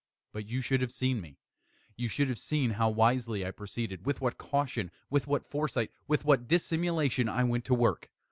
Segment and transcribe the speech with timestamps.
[0.31, 1.37] But you should have seen me.
[1.95, 6.25] You should have seen how wisely I proceeded with what caution with what foresight with
[6.25, 8.09] what dissimulation I went to work!